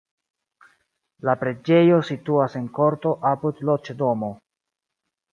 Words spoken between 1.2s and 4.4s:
La preĝejo situas en korto apud loĝdomo.